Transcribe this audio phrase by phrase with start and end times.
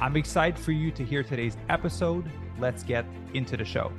[0.00, 2.24] I'm excited for you to hear today's episode.
[2.58, 3.04] Let's get
[3.34, 3.92] into the show.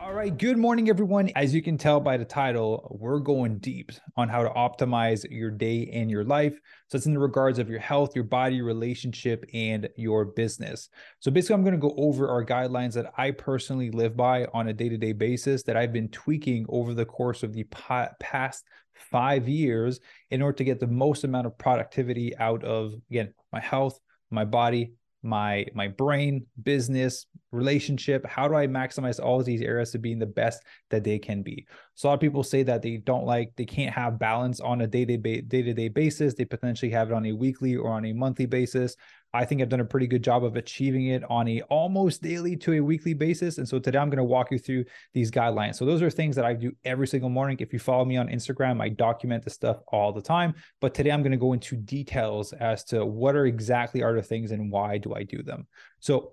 [0.00, 0.36] All right.
[0.36, 1.30] Good morning, everyone.
[1.34, 5.50] As you can tell by the title, we're going deep on how to optimize your
[5.50, 6.60] day and your life.
[6.86, 10.88] So it's in the regards of your health, your body, relationship, and your business.
[11.18, 14.68] So basically, I'm going to go over our guidelines that I personally live by on
[14.68, 18.64] a day to day basis that I've been tweaking over the course of the past
[19.10, 23.60] five years in order to get the most amount of productivity out of, again, my
[23.60, 23.98] health,
[24.30, 24.92] my body,
[25.22, 28.26] my my brain business relationship.
[28.26, 31.42] How do i maximize all of these areas to being the best that they can
[31.42, 31.66] be?
[31.94, 34.80] So a lot of people say that they don't like they can't have balance on
[34.80, 36.34] a day-to-day day-to-day basis.
[36.34, 38.96] They potentially have it on a weekly or on a monthly basis
[39.34, 42.56] I think I've done a pretty good job of achieving it on a almost daily
[42.58, 43.58] to a weekly basis.
[43.58, 45.76] And so today I'm going to walk you through these guidelines.
[45.76, 47.56] So those are things that I do every single morning.
[47.60, 50.54] If you follow me on Instagram, I document the stuff all the time.
[50.80, 54.22] But today I'm going to go into details as to what are exactly are the
[54.22, 55.66] things and why do I do them.
[56.00, 56.32] So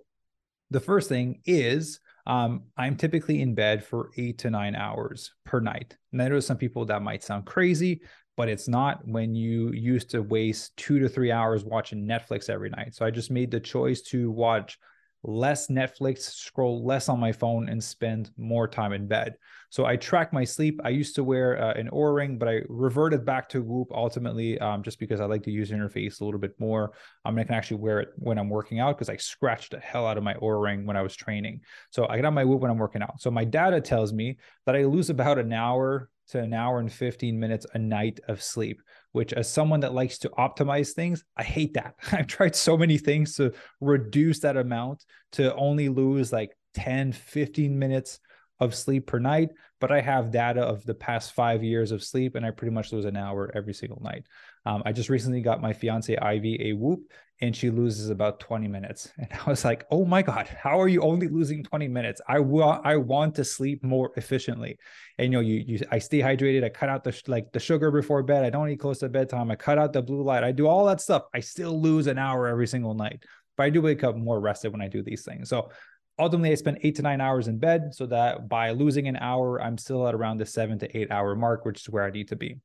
[0.72, 5.60] the first thing is um, I'm typically in bed for eight to nine hours per
[5.60, 5.98] night.
[6.12, 8.02] And I know some people that might sound crazy,
[8.40, 12.70] but it's not when you used to waste two to three hours watching Netflix every
[12.70, 12.96] night.
[12.96, 14.80] So I just made the choice to watch
[15.24, 19.36] less Netflix, scroll less on my phone, and spend more time in bed.
[19.72, 20.80] So I track my sleep.
[20.86, 24.58] I used to wear uh, an Oura ring, but I reverted back to Whoop ultimately,
[24.60, 26.94] um, just because I like to use interface a little bit more.
[27.26, 30.08] Um, I can actually wear it when I'm working out because I scratched the hell
[30.08, 31.60] out of my Oura ring when I was training.
[31.90, 33.20] So I get on my Whoop when I'm working out.
[33.20, 36.92] So my data tells me that I lose about an hour to an hour and
[36.92, 38.82] 15 minutes a night of sleep,
[39.12, 41.96] which, as someone that likes to optimize things, I hate that.
[42.12, 47.78] I've tried so many things to reduce that amount to only lose like 10, 15
[47.78, 48.20] minutes
[48.60, 49.50] of sleep per night.
[49.80, 52.92] But I have data of the past five years of sleep, and I pretty much
[52.92, 54.26] lose an hour every single night.
[54.70, 58.68] Um, I just recently got my fiance Ivy a Whoop, and she loses about 20
[58.68, 59.12] minutes.
[59.18, 62.22] And I was like, "Oh my god, how are you only losing 20 minutes?
[62.28, 64.78] I want I want to sleep more efficiently."
[65.18, 66.64] And you know, you you I stay hydrated.
[66.64, 68.46] I cut out the like the sugar before bed.
[68.46, 69.50] I don't eat close to bedtime.
[69.50, 70.44] I cut out the blue light.
[70.44, 71.24] I do all that stuff.
[71.34, 73.24] I still lose an hour every single night.
[73.58, 75.50] But I do wake up more rested when I do these things.
[75.50, 75.72] So
[76.20, 79.60] ultimately I spend eight to nine hours in bed so that by losing an hour,
[79.62, 82.28] I'm still at around the seven to eight hour mark, which is where I need
[82.28, 82.60] to be.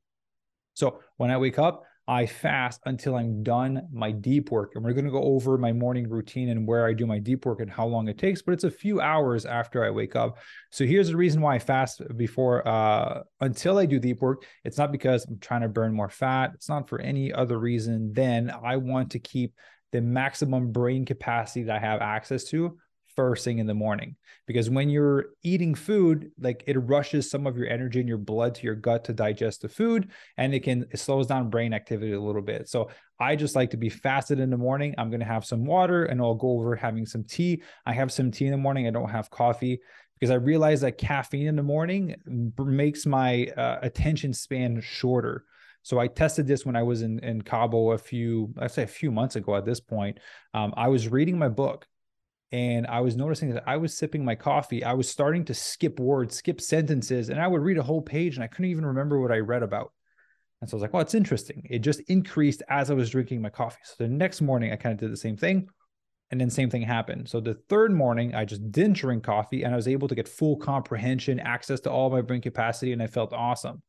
[0.75, 4.73] So when I wake up, I fast until I'm done my deep work.
[4.75, 7.45] And we're going to go over my morning routine and where I do my deep
[7.45, 10.37] work and how long it takes, but it's a few hours after I wake up.
[10.71, 14.45] So here's the reason why I fast before uh until I do deep work.
[14.63, 16.51] It's not because I'm trying to burn more fat.
[16.53, 19.55] It's not for any other reason than I want to keep
[19.91, 22.77] the maximum brain capacity that I have access to
[23.15, 24.15] first thing in the morning.
[24.45, 28.55] Because when you're eating food like it rushes some of your energy in your blood
[28.55, 32.13] to your gut to digest the food and it can it slows down brain activity
[32.13, 32.69] a little bit.
[32.69, 32.89] So
[33.19, 34.93] i just like to be fasted in the morning.
[34.97, 37.63] I'm going to have some water and i'll go over having some tea.
[37.85, 38.87] I have some tea in the morning.
[38.87, 39.79] I don't have coffee.
[40.19, 42.15] Because i realize that caffeine in the morning
[42.57, 45.43] makes my uh, attention span shorter.
[45.85, 48.87] So I tested this when I was in, in Cabo a few, I say a
[48.87, 50.19] few months ago at this point.
[50.55, 51.85] Um, I was reading my book
[52.51, 54.83] and I was noticing that I was sipping my coffee.
[54.83, 58.35] I was starting to skip words, skip sentences, and I would read a whole page
[58.35, 59.91] and I couldn't even remember what I read about.
[60.61, 61.65] And so I was like, well, it's interesting.
[61.69, 63.81] It just increased as I was drinking my coffee.
[63.83, 65.67] So the next morning, I kind of did the same thing.
[66.31, 67.29] And then same thing happened.
[67.29, 70.27] So the third morning, I just didn't drink coffee and I was able to get
[70.27, 73.83] full comprehension, access to all my brain capacity, and I felt awesome.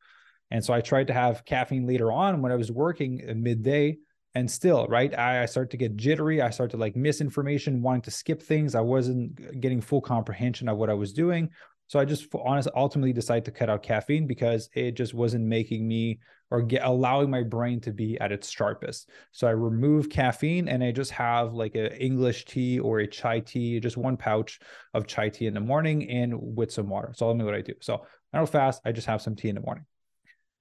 [0.51, 3.99] And so I tried to have caffeine later on when I was working midday
[4.37, 8.03] and still right I, I start to get jittery i start to like misinformation wanting
[8.03, 8.75] to skip things.
[8.75, 11.49] I wasn't getting full comprehension of what i was doing.
[11.89, 15.89] So i just honestly ultimately decided to cut out caffeine because it just wasn't making
[15.89, 19.09] me or get allowing my brain to be at its sharpest.
[19.33, 23.41] So i remove caffeine and i just have like an english tea or a chai
[23.41, 24.61] tea just one pouch
[24.93, 27.13] of chai tea in the morning and with some water.
[27.17, 27.75] So let me what i do.
[27.81, 28.05] So
[28.35, 29.87] i don't fast i just have some tea in the morning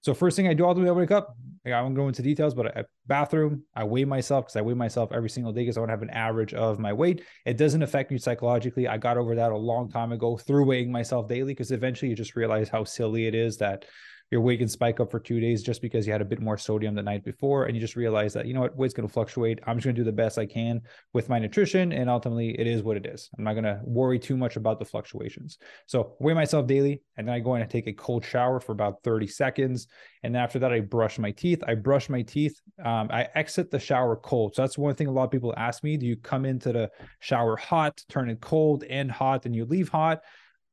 [0.06, 1.36] so first thing I do all the way I wake up,
[1.66, 5.12] I won't go into details, but I bathroom, I weigh myself because I weigh myself
[5.12, 7.24] every single day because I want to have an average of my weight.
[7.44, 8.88] It doesn't affect me psychologically.
[8.88, 12.16] I got over that a long time ago through weighing myself daily because eventually you
[12.16, 13.86] just realize how silly it is that
[14.32, 16.58] your weight can spike up for two days just because you had a bit more
[16.58, 17.66] sodium the night before.
[17.66, 19.60] And you just realize that, you know what, weight's going to fluctuate.
[19.66, 20.82] I'm just going to do the best I can
[21.14, 21.92] with my nutrition.
[21.92, 23.30] And ultimately, it is what it is.
[23.38, 25.60] I'm not going to worry too much about the fluctuations.
[25.86, 27.02] So, weigh myself daily.
[27.18, 29.88] And then I go in and take a cold shower for about 30 seconds.
[30.24, 31.64] And after that, I brush my teeth.
[31.68, 32.60] I brush my teeth.
[32.84, 34.56] Um, I exit the shower cold.
[34.56, 36.90] So, that's one thing a lot of people ask me do you come into the
[37.20, 40.22] shower hot, turn it cold and hot, and you leave hot?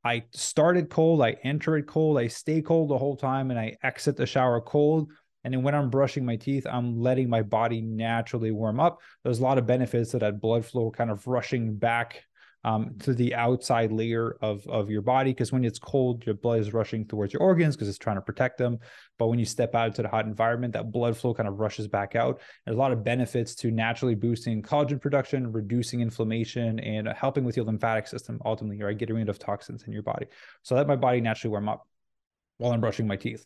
[0.05, 3.77] I started cold, I enter it cold, I stay cold the whole time, and I
[3.83, 5.11] exit the shower cold.
[5.45, 9.01] And then when I'm brushing my teeth, I'm letting my body naturally warm up.
[9.23, 12.25] There's a lot of benefits to that blood flow kind of rushing back
[12.65, 15.31] um, to the outside layer of, of your body.
[15.31, 18.23] Because when it's cold, your blood is rushing towards your organs because it's trying to
[18.23, 18.79] protect them.
[19.19, 21.89] But when you step out into the hot environment, that blood flow kind of rushes
[21.89, 22.41] back out.
[22.65, 27.57] There's a lot of benefits to naturally boosting collagen production, reducing inflammation, and helping with
[27.57, 28.97] your lymphatic system ultimately, right?
[28.97, 30.27] Getting rid of toxins in your body.
[30.63, 31.87] So let my body naturally warm up
[32.59, 33.45] while I'm brushing my teeth.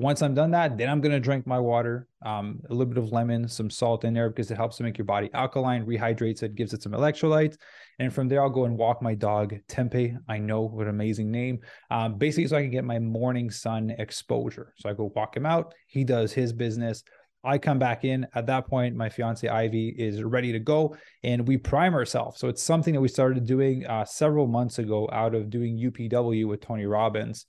[0.00, 2.96] Once I'm done that, then I'm going to drink my water, um, a little bit
[2.96, 6.42] of lemon, some salt in there because it helps to make your body alkaline, rehydrates
[6.42, 7.56] it, gives it some electrolytes.
[7.98, 10.16] And from there, I'll go and walk my dog, Tempe.
[10.26, 11.58] I know what an amazing name.
[11.90, 14.72] Um, basically, so I can get my morning sun exposure.
[14.78, 15.74] So I go walk him out.
[15.86, 17.04] He does his business.
[17.44, 18.26] I come back in.
[18.34, 22.40] At that point, my fiance Ivy is ready to go, and we prime ourselves.
[22.40, 26.46] So it's something that we started doing uh, several months ago out of doing UPW
[26.48, 27.44] with Tony Robbins.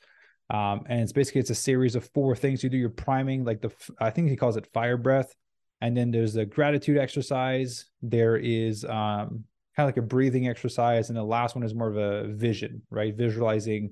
[0.51, 2.77] Um, and it's basically it's a series of four things you do.
[2.77, 5.33] Your priming, like the I think he calls it fire breath,
[5.79, 7.85] and then there's a gratitude exercise.
[8.01, 9.45] There is um,
[9.75, 12.81] kind of like a breathing exercise, and the last one is more of a vision,
[12.89, 13.15] right?
[13.15, 13.91] Visualizing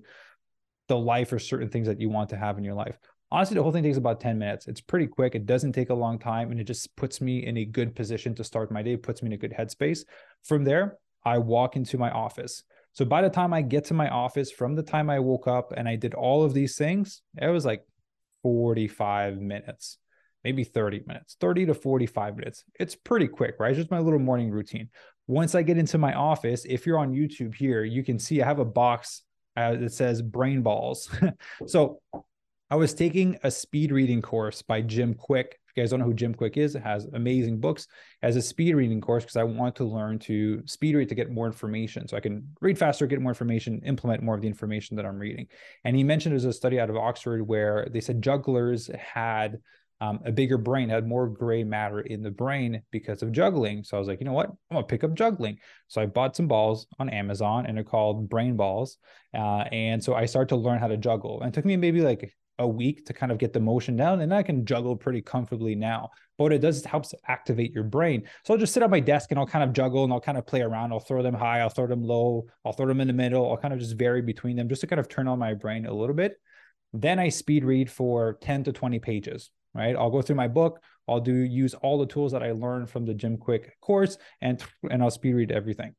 [0.90, 2.98] the life or certain things that you want to have in your life.
[3.32, 4.68] Honestly, the whole thing takes about 10 minutes.
[4.68, 5.36] It's pretty quick.
[5.36, 8.36] It doesn't take a long time, and it just puts me in a good position
[8.36, 10.04] to start my day, puts me in a good headspace.
[10.44, 12.64] From there, I walk into my office.
[13.00, 15.72] So by the time I get to my office, from the time I woke up
[15.78, 17.86] and I did all of these things, it was like
[18.44, 20.00] 45 minutes,
[20.44, 22.66] maybe 30 minutes, 30 to 45 minutes.
[22.78, 23.72] It's pretty quick, right?
[23.72, 24.90] It's just my little morning routine.
[25.28, 28.46] Once I get into my office, if you're on YouTube here, you can see I
[28.46, 29.22] have a box
[29.56, 31.10] uh, that says brain balls.
[31.68, 32.02] so
[32.70, 35.14] I was taking a speed reading course by Jim
[35.70, 37.88] Kwik you guys don't know who Jim Kwik is, it has amazing books
[38.22, 41.32] has a speed reading course because I want to learn to speed read to get
[41.32, 42.08] more information.
[42.08, 45.18] So I can read faster, get more information, implement more of the information that I'm
[45.18, 45.48] reading.
[45.86, 49.60] And he mentioned there's a study out of Oxford where they said jugglers had
[50.02, 53.84] um, a bigger brain, had more gray matter in the brain because of juggling.
[53.84, 54.48] So I was like, you know what?
[54.48, 55.60] I'm gonna pick up juggling.
[55.88, 58.98] So I bought some balls on Amazon and they're called brain balls.
[59.34, 61.42] Uh, and so I started to learn how to juggle.
[61.42, 64.22] And it took me maybe like a week to kind of get the motion down
[64.22, 66.10] and I can juggle pretty comfortably now.
[66.38, 68.24] But it does it helps activate your brain.
[68.44, 70.38] So I'll just sit at my desk and I'll kind of juggle and I'll kind
[70.38, 70.92] of play around.
[70.92, 73.50] I'll throw them high, I'll throw them low, I'll throw them in the middle.
[73.50, 75.86] I'll kind of just vary between them just to kind of turn on my brain
[75.86, 76.40] a little bit.
[76.94, 79.96] Then I speed read for 10 to 20 pages, right?
[79.96, 80.82] I'll go through my book.
[81.08, 84.64] I'll do use all the tools that I learned from the Jim Kwik course and
[84.90, 85.96] and I'll speed read everything.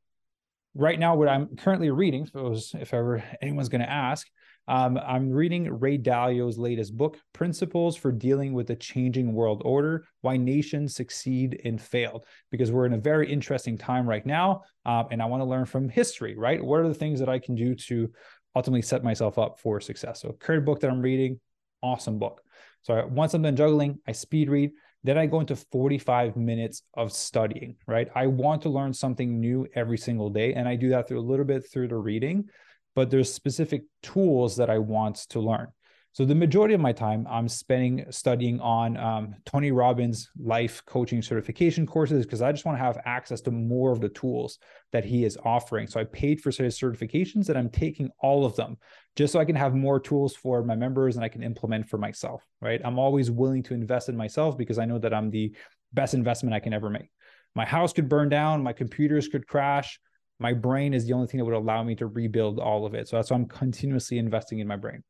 [0.75, 4.29] Right now, what I'm currently reading, if, if ever anyone's going to ask,
[4.71, 10.07] um, I'm reading Ray Dalio's latest book, Principles for Dealing with the Changing World Order
[10.21, 14.63] Why Nations Succeed and Fail, because we're in a very interesting time right now.
[14.87, 16.65] Um, and I want to learn from history, right?
[16.65, 18.13] What are the things that I can do to
[18.55, 20.23] ultimately set myself up for success?
[20.23, 21.41] So, current book that I'm reading,
[21.83, 22.41] awesome book.
[22.83, 24.71] So, once I'm done juggling, I speed read.
[25.03, 28.09] Then I go into 45 minutes of studying, right?
[28.15, 30.55] I want to learn something new every single day.
[30.55, 32.45] And I do that through a little bit through the reading
[32.95, 35.69] but there's specific tools that I want to learn.
[36.13, 41.23] So the majority of my time I'm spending studying on um, Tony Robbins life coaching
[41.23, 44.59] certification courses because I just want to have access to more of the tools
[44.91, 45.87] that he is offering.
[45.87, 48.77] So I paid for his certifications and I'm taking all of them
[49.15, 51.99] just so I can have more tools for my members and I can implement for
[51.99, 52.81] myself, right?
[52.85, 55.55] I'm always willing to invest in myself because I know that I'm the
[55.93, 57.11] best investment I can ever make.
[57.55, 60.01] My house could burn down, my computers could crash,
[60.41, 63.09] my brain is the only thing that would allow me to rebuild all of it.
[63.09, 65.03] So that's why I'm continuously investing in my brain.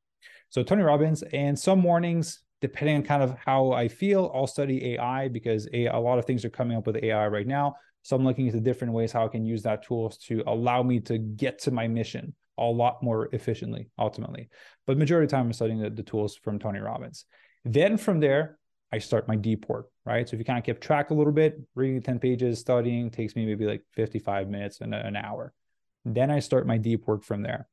[0.50, 4.94] So Tony Robbins, and some mornings, depending on kind of how I feel, I'll study
[4.94, 7.76] AI because a, a lot of things are coming up with AI right now.
[8.02, 11.00] So I'm looking into different ways how I can use that tools to allow me
[11.00, 14.48] to get to my mission a lot more efficiently, ultimately.
[14.86, 17.24] But majority of time, I'm studying the, the tools from Tony Robbins.
[17.64, 18.58] Then from there,
[18.92, 20.28] I start my deep work, right?
[20.28, 23.36] So if you kind of keep track a little bit, reading 10 pages, studying takes
[23.36, 25.52] me maybe like 55 minutes and an hour.
[26.04, 27.68] Then I start my deep work from there.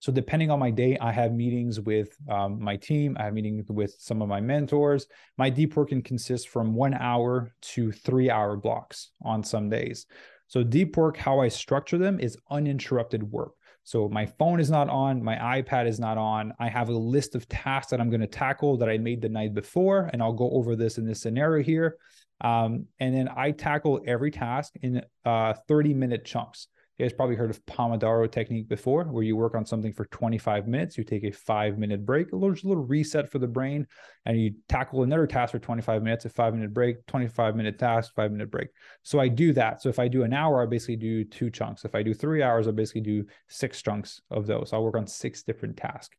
[0.00, 3.16] So depending on my day, I have meetings with um, my team.
[3.18, 5.06] I have meetings with some of my mentors.
[5.36, 10.06] My deep work can consist from one hour to three hour blocks on some days.
[10.46, 13.52] So deep work, how I structure them is uninterrupted work.
[13.88, 16.52] So my phone is not on, my iPad is not on.
[16.58, 19.30] I have a list of tasks that I'm going to tackle that I made the
[19.30, 21.96] night before, and I'll go over this in this scenario here.
[22.42, 26.68] Um, and then I tackle every task in uh, 30 minute chunks.
[26.98, 30.66] You guys probably heard of Pomodoro technique before, where you work on something for 25
[30.66, 33.86] minutes, you take a five minute break, a little, a little reset for the brain,
[34.26, 38.12] and you tackle another task for 25 minutes, a five minute break, 25 minute task,
[38.16, 38.68] five minute break.
[39.04, 39.80] So I do that.
[39.80, 41.84] So if I do an hour, I basically do two chunks.
[41.84, 44.72] If I do three hours, I basically do six chunks of those.
[44.72, 46.16] I'll work on six different tasks.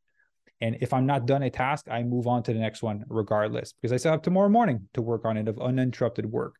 [0.62, 3.74] And if I'm not done a task, I move on to the next one regardless
[3.74, 6.56] because I still have tomorrow morning to work on it of uninterrupted work.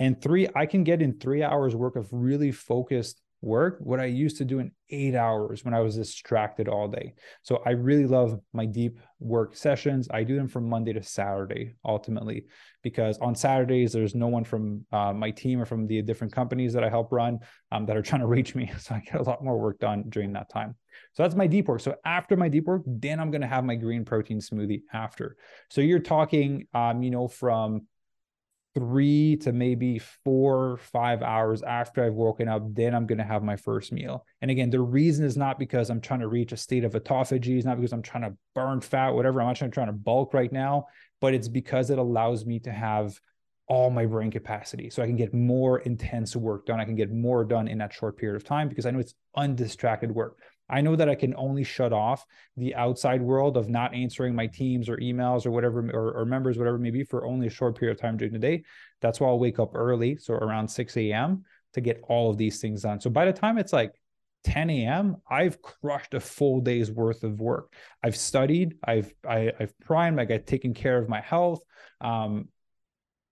[0.00, 4.04] And three, I can get in three hours work of really focused work what I
[4.04, 7.14] used to do in eight hours when I was distracted all day.
[7.42, 10.08] So I really love my deep work sessions.
[10.10, 12.46] I do them from Monday to Saturday ultimately,
[12.82, 16.72] because on Saturdays, there's no one from uh, my team or from the different companies
[16.74, 17.38] that I help run
[17.72, 18.70] um, that are trying to reach me.
[18.80, 20.74] So I get a lot more work done during that time.
[21.12, 21.80] So that's my deep work.
[21.80, 25.36] So after my deep work, then I'm going to have my green protein smoothie after.
[25.68, 27.86] So you're talking, um, you know, from
[28.74, 33.42] three to maybe four, five hours after I've woken up, then I'm going to have
[33.42, 34.24] my first meal.
[34.40, 37.56] And again, the reason is not because I'm trying to reach a state of autophagy,
[37.56, 39.40] it's not because I'm trying to burn fat, whatever.
[39.40, 40.86] I'm not trying, trying to bulk right now,
[41.20, 43.18] but it's because it allows me to have
[43.66, 46.80] all my brain capacity so I can get more intense work done.
[46.80, 49.14] I can get more done in that short period of time because I know it's
[49.36, 50.38] undistracted work.
[50.70, 52.24] I know that I can only shut off
[52.56, 56.56] the outside world of not answering my teams or emails or whatever, or, or members,
[56.56, 58.62] whatever it may be, for only a short period of time during the day.
[59.00, 62.60] That's why I'll wake up early, so around 6 a.m., to get all of these
[62.60, 63.00] things done.
[63.00, 63.92] So by the time it's like
[64.44, 67.74] 10 a.m., I've crushed a full day's worth of work.
[68.02, 71.60] I've studied, I've I, have i have primed, I got taken care of my health.
[72.00, 72.48] Um,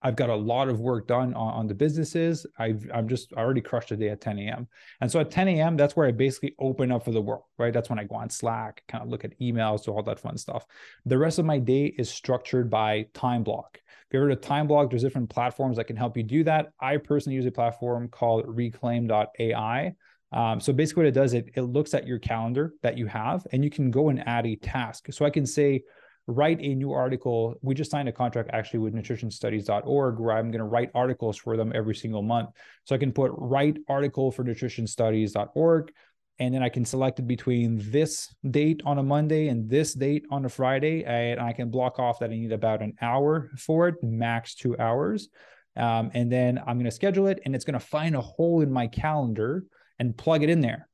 [0.02, 2.46] I've got a lot of work done on, on the businesses.
[2.58, 4.68] I've I'm just I already crushed a day at 10 a.m.
[5.00, 5.76] And so at 10 a.m.
[5.76, 7.72] that's where I basically open up for the world, right?
[7.72, 10.36] That's when I go on Slack, kind of look at emails, do all that fun
[10.38, 10.66] stuff.
[11.04, 13.80] The rest of my day is structured by time block.
[14.08, 16.44] If you ever heard of time block, there's different platforms that can help you do
[16.44, 16.68] that.
[16.80, 19.94] I personally use a platform called Reclaim.ai.
[20.30, 23.46] Um, so basically, what it does, it it looks at your calendar that you have,
[23.52, 25.06] and you can go and add a task.
[25.10, 25.82] So I can say
[26.28, 27.58] write a new article.
[27.62, 31.56] We just signed a contract actually with nutritionstudies.org where I'm going to write articles for
[31.56, 32.50] them every single month.
[32.84, 35.92] So I can put write article for nutritionstudies.org
[36.38, 40.26] and then I can select it between this date on a Monday and this date
[40.30, 41.02] on a Friday.
[41.04, 44.78] And I can block off that I need about an hour for it, max two
[44.78, 45.30] hours.
[45.76, 48.60] Um, and then I'm going to schedule it and it's going to find a hole
[48.60, 49.64] in my calendar
[49.98, 50.88] and plug it in there.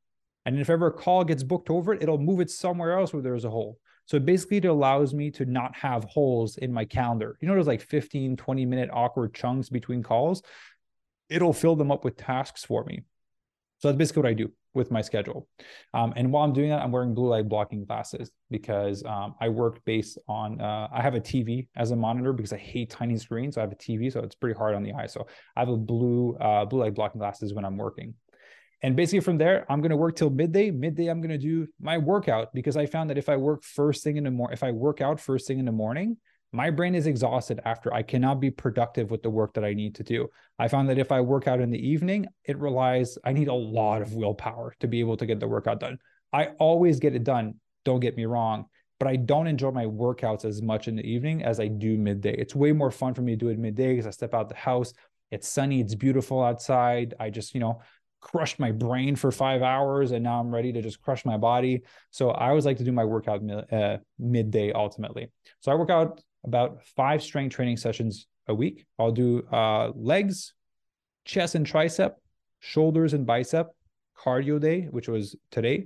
[0.46, 3.22] And if ever a call gets booked over it, it'll move it somewhere else where
[3.22, 3.78] there's a hole.
[4.06, 7.38] So it basically it allows me to not have holes in my calendar.
[7.40, 10.42] You know, there's like 15, 20 minute awkward chunks between calls.
[11.28, 13.02] It'll fill them up with tasks for me.
[13.78, 15.48] So that's basically what I do with my schedule.
[15.94, 19.48] Um, and while I'm doing that, I'm wearing blue light blocking glasses because um, I
[19.48, 23.16] work based on, uh, I have a TV as a monitor because I hate tiny
[23.16, 23.54] screens.
[23.54, 25.06] So I have a TV, so it's pretty hard on the eye.
[25.06, 28.14] So I have a blue, uh, blue light blocking glasses when I'm working.
[28.84, 30.70] And basically from there, I'm going to work till midday.
[30.70, 34.04] Midday, I'm going to do my workout because I found that if I work first
[34.04, 36.18] thing in the morning, if I work out first thing in the morning,
[36.52, 39.94] my brain is exhausted after I cannot be productive with the work that I need
[39.94, 40.28] to do.
[40.58, 43.54] I found that if I work out in the evening, it relies, I need a
[43.54, 45.96] lot of willpower to be able to get the workout done.
[46.30, 47.54] I always get it done,
[47.86, 48.66] don't get me wrong,
[49.00, 52.34] but I don't enjoy my workouts as much in the evening as I do midday.
[52.34, 54.56] It's way more fun for me to do it midday because I step out the
[54.56, 54.92] house.
[55.30, 57.14] It's sunny, it's beautiful outside.
[57.18, 57.80] I just, you know,
[58.24, 61.82] crushed my brain for five hours and now I'm ready to just crush my body.
[62.10, 65.30] So I always like to do my workout uh, midday ultimately.
[65.60, 68.86] So I work out about five strength training sessions a week.
[68.98, 70.54] I'll do uh, legs,
[71.26, 72.12] chest and tricep,
[72.60, 73.68] shoulders and bicep,
[74.18, 75.84] cardio day, which was today,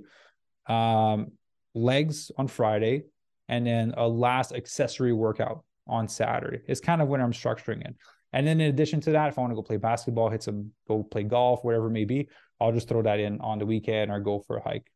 [0.67, 1.33] um,
[1.75, 3.03] legs on Friday,
[3.49, 6.61] and then a last accessory workout on Saturday.
[6.67, 7.95] It's kind of when I'm structuring it.
[8.31, 10.71] And then in addition to that, if I want to go play basketball, hit some,
[10.87, 14.11] go play golf, whatever it may be, I'll just throw that in on the weekend
[14.11, 14.91] or go for a hike.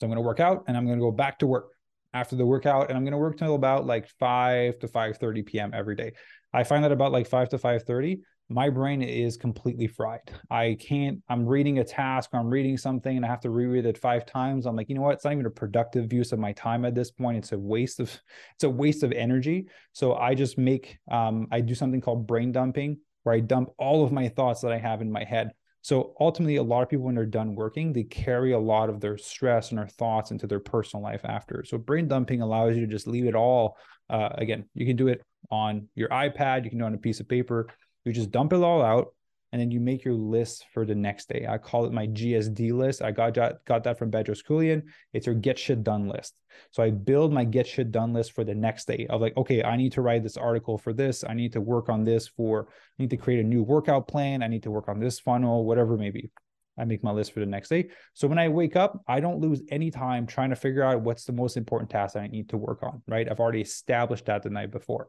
[0.00, 1.68] So I'm going to work out and I'm going to go back to work
[2.12, 5.70] after the workout and I'm going to work till about like 5 to 5:30 p.m.
[5.72, 6.12] every day.
[6.52, 10.30] I find that about like 5 to 5:30 my brain is completely fried.
[10.50, 13.86] I can't, I'm reading a task or I'm reading something and I have to reread
[13.86, 14.66] it five times.
[14.66, 15.14] I'm like, you know what?
[15.14, 17.38] It's not even a productive use of my time at this point.
[17.38, 18.10] It's a waste of,
[18.54, 19.68] it's a waste of energy.
[19.92, 24.04] So I just make, um, I do something called brain dumping where I dump all
[24.04, 25.52] of my thoughts that I have in my head.
[25.84, 29.00] So ultimately, a lot of people, when they're done working, they carry a lot of
[29.00, 31.64] their stress and their thoughts into their personal life after.
[31.66, 33.76] So brain dumping allows you to just leave it all.
[34.08, 36.98] Uh, again, you can do it on your iPad, you can do it on a
[36.98, 37.68] piece of paper
[38.04, 39.14] you just dump it all out.
[39.52, 41.46] and then you make your list for the next day.
[41.46, 43.02] I call it my GSD list.
[43.02, 44.84] I got got that from Bedros Keuilian.
[45.12, 46.34] It's your get shit done list.
[46.70, 49.62] So I build my get shit done list for the next day of like, okay,
[49.62, 51.22] I need to write this article for this.
[51.22, 52.68] I need to work on this for.
[52.98, 54.42] I need to create a new workout plan.
[54.42, 56.30] I need to work on this funnel, whatever it may be.
[56.78, 57.90] I make my list for the next day.
[58.14, 61.24] So when I wake up, I don't lose any time trying to figure out what's
[61.24, 63.02] the most important task I need to work on.
[63.06, 63.30] Right?
[63.30, 65.08] I've already established that the night before.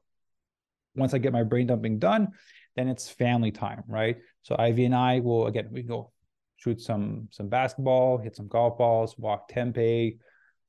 [0.96, 2.28] Once I get my brain dumping done,
[2.76, 4.18] then it's family time, right?
[4.42, 6.12] So Ivy and I will again we go
[6.58, 10.18] shoot some some basketball, hit some golf balls, walk Tempe,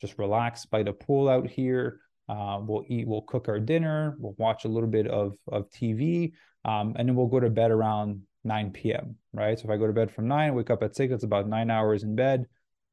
[0.00, 2.00] just relax by the pool out here.
[2.28, 6.32] Uh, we'll eat, we'll cook our dinner, we'll watch a little bit of of TV,
[6.64, 9.16] um, and then we'll go to bed around 9 p.m.
[9.32, 9.58] Right.
[9.58, 11.70] So if I go to bed from nine, wake up at six, it's about nine
[11.70, 12.46] hours in bed.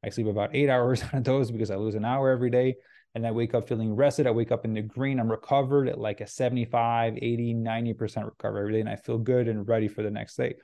[0.04, 2.76] I sleep about eight hours of those because I lose an hour every day
[3.14, 4.26] and I wake up feeling rested.
[4.26, 5.20] I wake up in the green.
[5.20, 8.80] I'm recovered at like a 75, 80, 90% recovery every day.
[8.80, 10.54] And I feel good and ready for the next day.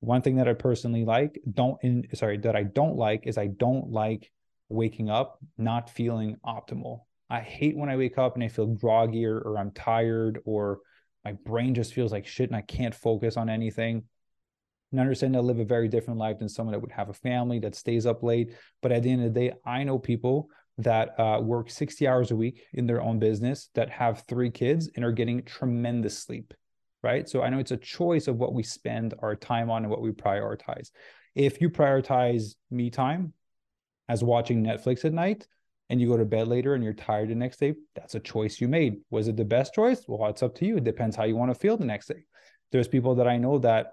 [0.00, 3.46] One thing that I personally like, don't in sorry, that I don't like is I
[3.46, 4.30] don't like
[4.68, 7.00] waking up not feeling optimal.
[7.30, 10.80] I hate when I wake up and I feel groggy or, or I'm tired or
[11.24, 14.04] my brain just feels like shit and I can't focus on anything.
[14.94, 17.58] And understand I live a very different life than someone that would have a family
[17.58, 18.54] that stays up late.
[18.80, 22.30] But at the end of the day, I know people that uh, work 60 hours
[22.30, 26.54] a week in their own business that have three kids and are getting tremendous sleep
[27.02, 27.28] right?
[27.28, 30.00] So i know it's a choice of what we spend our time on and what
[30.00, 30.90] we prioritize.
[31.34, 33.34] If you prioritize me time
[34.08, 35.46] as watching netflix at night
[35.90, 38.60] and you go to bed later and you're tired the next day that's a choice
[38.60, 39.00] you made.
[39.10, 40.04] Was it the best choice?
[40.08, 40.78] Well it's up to you.
[40.78, 42.24] It depends how you want to feel the next day.
[42.72, 43.92] There's people that i know that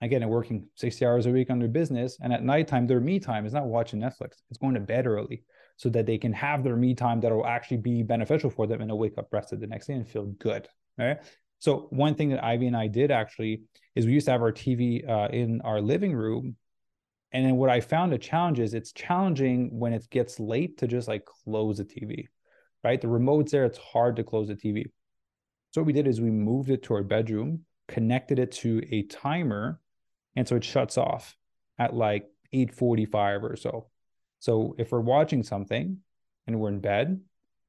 [0.00, 3.18] again they're working 60 hours a week on their business and at nighttime their me
[3.18, 5.44] time is not watching netflix it's going to bed early
[5.76, 8.80] so that they can have their me time that will actually be beneficial for them
[8.80, 10.68] and they'll wake up rested the next day and feel good.
[10.96, 11.18] Right.
[11.58, 13.62] So one thing that Ivy and I did actually
[13.94, 16.56] is we used to have our TV uh, in our living room.
[17.32, 20.86] And then what I found a challenge is it's challenging when it gets late to
[20.86, 22.26] just like close the TV,
[22.84, 23.00] right?
[23.00, 24.84] The remote's there, it's hard to close the TV.
[25.72, 29.02] So what we did is we moved it to our bedroom, connected it to a
[29.04, 29.80] timer,
[30.36, 31.36] and so it shuts off
[31.78, 33.88] at like 8:45 or so.
[34.38, 35.98] So if we're watching something
[36.46, 37.20] and we're in bed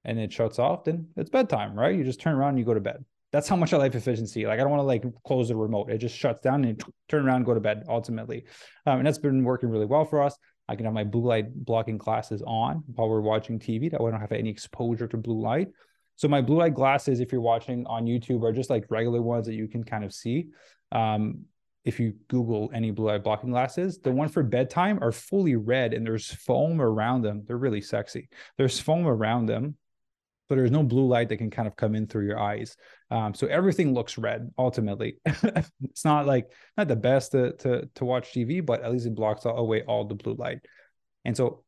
[0.04, 1.96] and it shuts off, then it's bedtime, right?
[1.96, 3.04] You just turn around and you go to bed.
[3.32, 4.46] That's how much I like efficiency.
[4.46, 5.90] Like I don't want to like close the remote.
[5.90, 8.46] It just shuts down and turn around and go to bed ultimately.
[8.86, 10.38] Um, and that's been working really well for us.
[10.68, 13.92] I can have my blue light blocking glasses on while we're watching TV.
[13.92, 15.70] That way I don't have any exposure to blue light.
[16.16, 19.46] So my blue light glasses, if you're watching on YouTube, are just like regular ones
[19.48, 20.48] that you can kind of see.
[20.92, 21.46] Um,
[21.86, 25.94] if you Google any blue light blocking glasses, the one for bedtime are fully red
[25.94, 27.44] and there's foam around them.
[27.46, 28.28] They're really sexy.
[28.58, 29.76] There's foam around them,
[30.50, 32.76] but there's no blue light that can kind of come in through your eyes.
[33.12, 35.18] Um, so everything looks red ultimately.
[35.26, 39.14] it's not like not the best to, to to watch TV, but at least it
[39.14, 40.60] blocks away all the blue light.
[41.24, 41.65] And so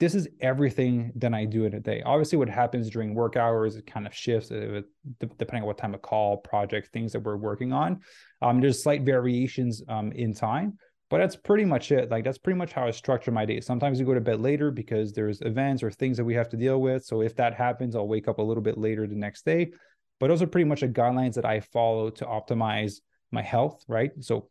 [0.00, 2.02] this is everything that I do in a day.
[2.04, 4.82] Obviously, what happens during work hours, it kind of shifts uh,
[5.18, 8.00] depending on what time of call, project, things that we're working on.
[8.40, 10.78] Um, there's slight variations um, in time,
[11.10, 12.10] but that's pretty much it.
[12.10, 13.60] Like that's pretty much how I structure my day.
[13.60, 16.56] Sometimes we go to bed later because there's events or things that we have to
[16.56, 17.04] deal with.
[17.04, 19.72] So if that happens, I'll wake up a little bit later the next day.
[20.20, 23.00] But those are pretty much the guidelines that I follow to optimize
[23.32, 24.10] my health, right?
[24.20, 24.48] So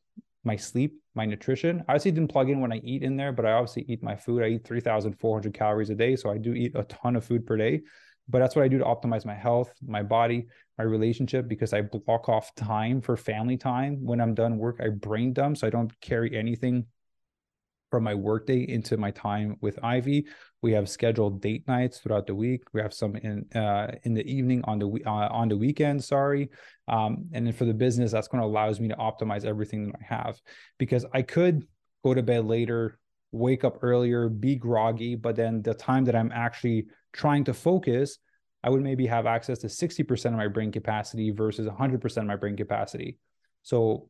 [0.48, 1.84] my sleep, my nutrition.
[1.88, 4.16] I obviously didn't plug in when I eat in there, but I obviously eat my
[4.16, 4.42] food.
[4.42, 6.16] I eat 3,400 calories a day.
[6.16, 7.82] So I do eat a ton of food per day.
[8.30, 11.82] But that's what I do to optimize my health, my body, my relationship, because I
[11.82, 14.04] block off time for family time.
[14.04, 15.58] When I'm done work, I brain dump.
[15.58, 16.86] So I don't carry anything
[17.90, 20.26] from my workday into my time with Ivy.
[20.62, 22.64] We have scheduled date nights throughout the week.
[22.74, 26.04] We have some in uh, in the evening on the uh, on the weekend.
[26.04, 26.50] Sorry,
[26.88, 29.96] um, and then for the business, that's going to allows me to optimize everything that
[30.02, 30.40] I have
[30.78, 31.68] because I could
[32.04, 33.00] go to bed later,
[33.32, 38.18] wake up earlier, be groggy, but then the time that I'm actually trying to focus,
[38.64, 42.36] I would maybe have access to 60% of my brain capacity versus 100% of my
[42.36, 43.18] brain capacity.
[43.64, 44.10] So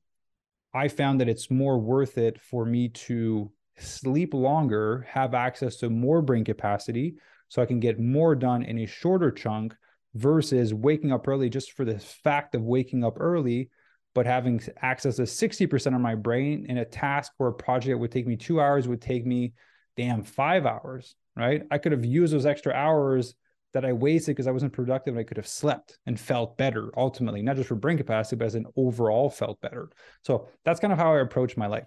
[0.74, 5.90] I found that it's more worth it for me to sleep longer, have access to
[5.90, 7.16] more brain capacity
[7.50, 9.76] so I can get more done in a shorter chunk
[10.14, 13.70] versus waking up early just for the fact of waking up early,
[14.16, 17.98] but having access to 60% of my brain in a task or a project that
[17.98, 19.54] would take me two hours would take me,
[19.96, 21.64] damn, five hours, right?
[21.70, 23.36] I could have used those extra hours
[23.74, 26.90] that I wasted because I wasn't productive and I could have slept and felt better
[26.98, 29.90] ultimately, not just for brain capacity, but as an overall felt better.
[30.24, 31.86] So that's kind of how I approach my life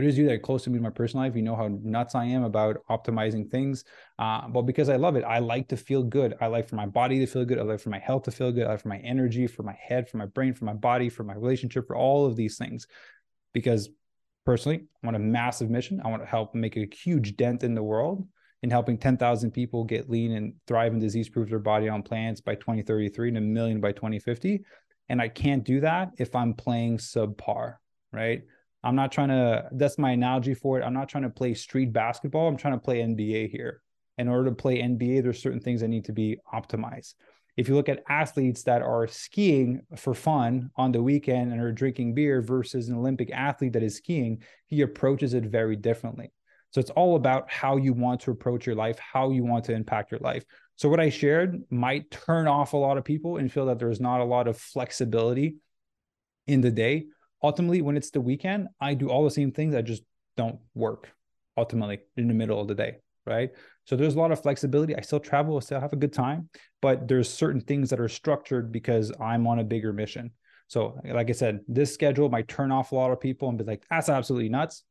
[0.00, 1.54] for those of you that are close to me in my personal life, you know
[1.54, 3.84] how nuts I am about optimizing things.
[4.18, 6.34] Uh, but because I love it, I like to feel good.
[6.40, 7.58] I like for my body to feel good.
[7.58, 8.66] I like for my health to feel good.
[8.66, 11.22] I like for my energy, for my head, for my brain, for my body, for
[11.22, 12.86] my relationship, for all of these things.
[13.52, 13.90] because
[14.46, 16.00] personally, I want a massive mission.
[16.02, 18.26] I want to help make a huge dent in the world
[18.62, 22.40] in helping 10,000 people get lean and thrive and disease proof their body on plants
[22.40, 24.62] by 2033 and a million by 2050.
[25.08, 27.76] And I can't do that if I'm playing subpar,
[28.12, 28.42] right?
[28.82, 30.84] I'm not trying to, that's my analogy for it.
[30.84, 32.48] I'm not trying to play street basketball.
[32.48, 33.82] I'm trying to play NBA here.
[34.16, 37.14] In order to play NBA, there's certain things that need to be optimized.
[37.56, 41.72] If you look at athletes that are skiing for fun on the weekend and are
[41.72, 46.32] drinking beer versus an Olympic athlete that is skiing, he approaches it very differently.
[46.70, 49.74] So it's all about how you want to approach your life, how you want to
[49.74, 50.44] impact your life.
[50.76, 54.00] So what I shared might turn off a lot of people and feel that there's
[54.00, 55.56] not a lot of flexibility
[56.46, 57.06] in the day.
[57.42, 60.02] Ultimately, when it's the weekend, I do all the same things i just
[60.36, 61.10] don't work
[61.56, 63.50] ultimately in the middle of the day, right?
[63.84, 64.96] So there's a lot of flexibility.
[64.96, 66.48] I still travel, I still have a good time,
[66.80, 70.30] but there's certain things that are structured because I'm on a bigger mission.
[70.68, 73.64] So, like I said, this schedule might turn off a lot of people and be
[73.64, 74.84] like, that's absolutely nuts.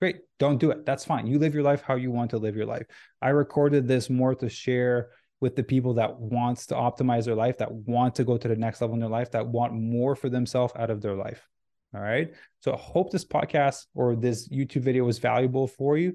[0.00, 0.20] Great.
[0.38, 0.86] Don't do it.
[0.86, 1.26] That's fine.
[1.26, 2.86] You live your life how you want to live your life.
[3.20, 7.58] I recorded this more to share with the people that wants to optimize their life,
[7.58, 10.30] that want to go to the next level in their life, that want more for
[10.30, 11.46] themselves out of their life.
[11.94, 12.32] All right.
[12.60, 16.14] So I hope this podcast or this YouTube video was valuable for you.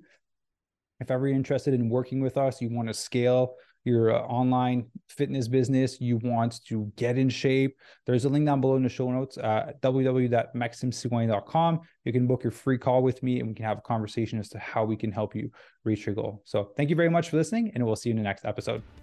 [1.00, 4.86] If ever you're interested in working with us, you want to scale your uh, online
[5.10, 8.90] fitness business, you want to get in shape, there's a link down below in the
[8.90, 11.82] show notes, uh, www.maximsigouin.com.
[12.06, 14.50] You can book your free call with me and we can have a conversation as
[14.50, 15.52] to how we can help you
[15.84, 16.42] reach your goal.
[16.46, 19.03] So thank you very much for listening, and we'll see you in the next episode.